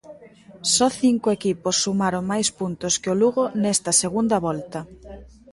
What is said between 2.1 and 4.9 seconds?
máis puntos que o Lugo nesta segunda volta.